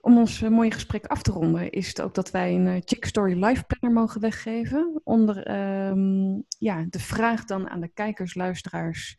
om 0.00 0.18
ons 0.18 0.42
uh, 0.42 0.50
mooie 0.50 0.70
gesprek 0.70 1.06
af 1.06 1.22
te 1.22 1.32
ronden, 1.32 1.70
is 1.70 1.88
het 1.88 2.00
ook 2.00 2.14
dat 2.14 2.30
wij 2.30 2.54
een 2.54 2.66
uh, 2.66 2.80
Chick 2.84 3.04
Story 3.04 3.44
Life 3.44 3.64
Planner 3.64 4.00
mogen 4.00 4.20
weggeven. 4.20 5.00
Onder 5.04 5.50
um, 5.90 6.44
ja, 6.58 6.86
de 6.88 7.00
vraag 7.00 7.44
dan 7.44 7.68
aan 7.68 7.80
de 7.80 7.92
kijkers, 7.94 8.34
luisteraars 8.34 9.16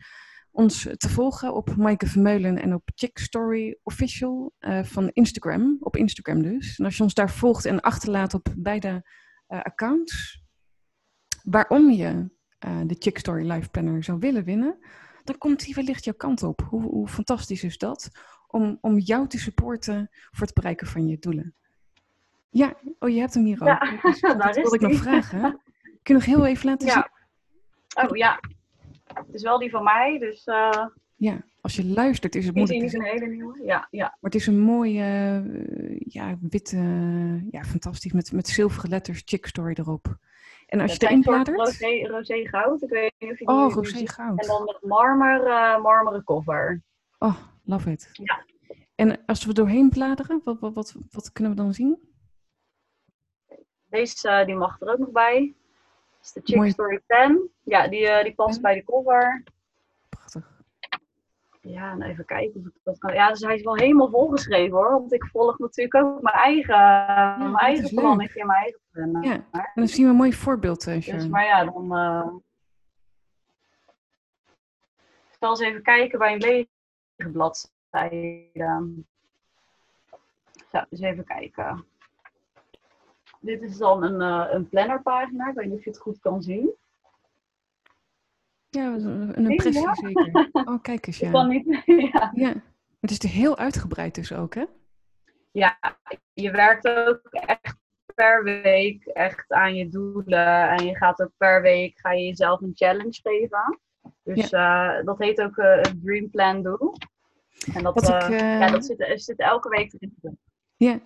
ons 0.56 0.88
te 0.98 1.10
volgen 1.10 1.54
op 1.54 1.76
Maaike 1.76 2.08
Vermeulen 2.08 2.62
en 2.62 2.74
op 2.74 2.92
Chick 2.96 3.18
Story 3.18 3.78
Official 3.84 4.54
uh, 4.60 4.84
van 4.84 5.10
Instagram. 5.10 5.78
Op 5.80 5.96
Instagram 5.96 6.42
dus. 6.42 6.80
En 6.80 6.86
als 6.86 6.98
je 6.98 7.04
ons 7.04 7.14
daar 7.14 7.32
volgt 7.32 7.66
en 7.66 7.82
achterlaat 7.82 8.34
op 8.34 8.54
beide 8.58 9.06
uh, 9.48 9.62
accounts, 9.62 10.44
waarom 11.44 11.92
je 11.92 12.30
uh, 12.66 12.82
de 12.86 12.96
Chick 13.00 13.18
Story 13.18 13.52
Life 13.52 13.70
Planner 13.70 14.04
zou 14.04 14.20
willen 14.20 14.44
winnen, 14.44 14.78
dan 15.24 15.38
komt 15.38 15.66
die 15.66 15.76
wellicht 15.76 16.04
jouw 16.04 16.14
kant 16.14 16.44
op. 16.44 16.62
Hoe, 16.70 16.82
hoe 16.82 17.08
fantastisch 17.08 17.64
is 17.64 17.78
dat? 17.78 18.10
Om, 18.48 18.78
om 18.82 19.00
jou 19.00 19.28
te 19.28 19.40
supporten 19.40 20.10
voor 20.32 20.46
het 20.46 20.56
bereiken 20.56 20.88
van 20.88 21.08
je 21.08 21.20
doelen. 21.20 21.56
Ja, 22.50 22.76
oh, 23.00 23.10
je 23.10 23.20
hebt 23.20 23.34
hem 23.34 23.46
hier 23.46 23.62
ook. 23.62 23.68
Ja, 23.68 23.80
dus, 24.02 24.22
dat 24.22 24.56
wil 24.56 24.74
ik 24.74 24.82
nog 24.82 24.96
vragen. 24.96 25.42
Kun 25.82 26.00
je 26.02 26.14
nog 26.14 26.26
heel 26.26 26.46
even 26.46 26.66
laten 26.66 26.88
ja. 26.88 26.94
zien? 26.94 28.10
Oh 28.10 28.18
ja, 28.18 28.40
het 29.26 29.34
is 29.34 29.44
wel 29.44 29.60
die 29.60 29.70
van 29.70 29.84
mij, 29.84 30.20
dus... 30.20 30.48
Uh, 30.48 30.86
ja, 31.16 31.44
als 31.62 31.76
je 31.76 31.86
luistert 31.86 32.36
is 32.36 32.46
het 32.46 32.56
moeilijk. 32.56 32.82
Het 32.82 32.94
is 32.94 33.00
een 33.00 33.06
hele 33.06 33.28
nieuwe, 33.28 33.64
ja. 33.64 33.88
ja. 33.92 34.04
Maar 34.04 34.32
het 34.32 34.36
is 34.36 34.48
een 34.48 34.60
mooie, 34.60 35.42
uh, 35.46 36.00
ja, 36.00 36.38
witte, 36.42 36.78
ja, 37.52 37.64
fantastisch, 37.64 38.12
met, 38.12 38.32
met 38.32 38.48
zilveren 38.48 38.90
letters, 38.90 39.22
chick 39.26 39.46
story 39.46 39.74
erop. 39.78 40.18
En 40.66 40.80
als 40.80 40.96
je 40.96 41.06
erin 41.06 41.22
bladert... 41.22 41.58
Rosé, 41.58 42.08
rosé 42.08 42.48
goud, 42.48 42.82
ik 42.82 42.90
weet 42.90 43.14
niet 43.20 43.32
of 43.32 43.40
je 43.40 43.48
Oh, 43.48 43.74
rosé 43.74 44.08
goud. 44.08 44.40
En 44.40 44.48
dan 44.48 44.64
met 44.64 44.78
marmer, 44.82 45.48
uh, 45.48 45.82
marmeren 45.82 46.24
cover. 46.24 46.82
Oh, 47.18 47.38
love 47.64 47.92
it. 47.92 48.10
Ja. 48.12 48.46
En 48.96 49.26
als 49.26 49.46
we 49.46 49.54
doorheen 49.54 49.90
bladeren, 49.90 50.42
wat, 50.44 50.60
wat, 50.60 50.74
wat, 50.74 50.96
wat 51.12 51.32
kunnen 51.32 51.56
we 51.56 51.62
dan 51.62 51.74
zien? 51.74 52.00
Deze, 53.90 54.44
die 54.46 54.56
mag 54.56 54.82
er 54.82 54.92
ook 54.92 54.98
nog 54.98 55.12
bij 55.12 55.56
is 56.26 56.32
de 56.32 56.42
Chick 56.44 56.72
Story 56.72 57.02
10. 57.08 57.50
Ja, 57.64 57.88
die, 57.88 58.02
uh, 58.02 58.24
die 58.24 58.34
past 58.34 58.62
bij 58.62 58.74
de 58.74 58.84
cover. 58.84 59.44
Prachtig. 60.10 60.64
Ja, 61.62 61.92
en 61.92 62.02
even 62.02 62.26
kijken 62.26 62.60
of 62.60 62.66
ik 62.66 62.80
dat 62.84 62.98
kan. 62.98 63.14
Ja, 63.14 63.30
dus 63.30 63.42
hij 63.42 63.56
is 63.56 63.64
wel 63.64 63.76
helemaal 63.76 64.10
volgeschreven 64.10 64.78
hoor. 64.78 64.90
Want 64.90 65.14
ik 65.14 65.26
volg 65.26 65.60
natuurlijk 65.60 65.96
ook 65.96 66.22
mijn 66.22 66.36
eigen, 66.36 66.76
ja, 66.76 67.38
mijn 67.38 67.56
eigen 67.56 67.96
plannetje 67.96 68.40
en 68.40 68.48
mijn 68.48 68.60
eigen 68.60 68.80
plannen. 68.92 69.22
Ja, 69.22 69.34
en 69.52 69.72
dan 69.76 69.88
zien 69.88 70.06
we 70.06 70.12
een 70.12 70.18
mooi 70.18 70.34
voorbeeld, 70.34 70.88
uh, 70.88 71.06
dus, 71.06 71.28
Maar 71.28 71.46
ja, 71.46 71.66
dan... 71.66 71.98
Uh... 71.98 72.34
Ik 75.32 75.38
zal 75.40 75.50
eens 75.50 75.60
even 75.60 75.82
kijken 75.82 76.20
bij 76.20 76.34
een 76.34 76.40
lege 76.40 76.68
bladzijde. 77.32 78.50
Ja, 78.54 78.84
eens 80.90 81.02
even 81.02 81.26
kijken. 81.26 81.86
Dit 83.46 83.62
is 83.62 83.78
dan 83.78 84.04
een, 84.04 84.22
uh, 84.22 84.54
een 84.54 84.70
plannerpagina. 84.70 85.50
Ik 85.50 85.56
weet 85.56 85.66
niet 85.66 85.78
of 85.78 85.84
je 85.84 85.90
het 85.90 86.00
goed 86.00 86.20
kan 86.20 86.42
zien. 86.42 86.74
Ja, 88.70 88.94
een 88.94 89.50
impressie 89.50 89.84
ja. 89.84 89.96
zeker. 89.96 90.50
Oh, 90.70 90.82
kijk 90.82 91.08
eens, 91.08 91.18
ja. 91.18 91.28
Ik 91.28 91.34
kan 91.34 91.48
niet, 91.48 91.84
ja. 92.14 92.32
ja. 92.34 92.54
Het 93.00 93.12
is 93.12 93.32
heel 93.32 93.58
uitgebreid 93.58 94.16
dus 94.16 94.34
ook, 94.34 94.56
hè? 94.56 94.64
Ja, 95.52 95.78
je 96.34 96.52
werkt 96.52 96.88
ook 96.88 97.20
echt 97.32 97.78
per 98.16 98.44
week 98.44 99.06
echt 99.06 99.52
aan 99.52 99.76
je 99.76 99.90
doelen. 99.90 100.70
En 100.70 100.86
je 100.86 100.96
gaat 100.96 101.22
ook 101.22 101.32
per 101.38 101.62
week 101.62 102.00
ga 102.00 102.12
je 102.12 102.26
jezelf 102.26 102.62
een 102.62 102.76
challenge 102.76 103.20
geven. 103.24 103.80
Dus 104.24 104.50
ja. 104.50 104.98
uh, 105.00 105.06
dat 105.06 105.20
heet 105.20 105.42
ook 105.42 105.58
uh, 105.58 105.80
een 105.82 106.02
Dream 106.04 106.30
Plan 106.30 106.64
Doel. 106.64 106.94
En 107.74 107.84
dat, 107.84 108.02
ik, 108.02 108.40
ja, 108.40 108.68
dat 108.68 108.86
zit, 108.86 109.12
zit 109.16 109.40
elke 109.40 109.70
week 109.70 109.94
erin. 109.94 110.40
Ja, 110.78 111.00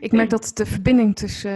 ik 0.00 0.12
merk 0.12 0.30
dat 0.30 0.50
de 0.54 0.66
verbinding 0.66 1.16
tussen, 1.16 1.52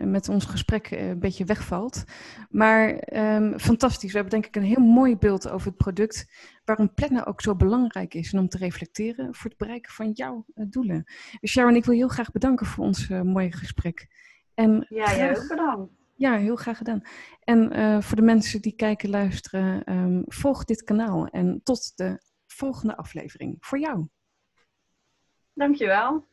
uh, 0.00 0.04
met 0.04 0.28
ons 0.28 0.44
gesprek 0.44 0.90
uh, 0.90 1.08
een 1.08 1.18
beetje 1.18 1.44
wegvalt. 1.44 2.04
Maar 2.50 3.14
um, 3.34 3.58
fantastisch, 3.58 4.12
we 4.12 4.18
hebben 4.18 4.40
denk 4.40 4.46
ik 4.46 4.56
een 4.56 4.68
heel 4.68 4.84
mooi 4.84 5.16
beeld 5.16 5.48
over 5.48 5.66
het 5.66 5.76
product. 5.76 6.32
Waarom 6.64 6.94
plannen 6.94 7.26
ook 7.26 7.40
zo 7.40 7.56
belangrijk 7.56 8.14
is 8.14 8.32
en 8.32 8.38
om 8.38 8.48
te 8.48 8.58
reflecteren 8.58 9.34
voor 9.34 9.50
het 9.50 9.58
bereiken 9.58 9.92
van 9.92 10.10
jouw 10.10 10.44
uh, 10.54 10.66
doelen. 10.68 11.04
Dus 11.40 11.50
Sharon, 11.50 11.76
ik 11.76 11.84
wil 11.84 11.94
je 11.94 12.00
heel 12.00 12.08
graag 12.08 12.32
bedanken 12.32 12.66
voor 12.66 12.84
ons 12.84 13.08
mooie 13.08 13.52
gesprek. 13.52 14.08
En 14.54 14.86
ja, 14.88 15.04
graag, 15.04 15.16
jij 15.16 15.38
ook 15.38 15.48
bedankt. 15.48 15.92
Ja, 16.16 16.36
heel 16.36 16.56
graag 16.56 16.76
gedaan. 16.76 17.02
En 17.40 18.02
voor 18.02 18.16
de 18.16 18.22
mensen 18.22 18.62
die 18.62 18.74
kijken, 18.74 19.10
luisteren, 19.10 19.92
um, 19.92 20.22
volg 20.26 20.64
dit 20.64 20.82
kanaal. 20.82 21.26
En 21.26 21.60
tot 21.62 21.96
de 21.96 22.20
volgende 22.46 22.96
aflevering. 22.96 23.56
Voor 23.60 23.78
jou. 23.78 24.06
Dankjewel. 25.52 26.32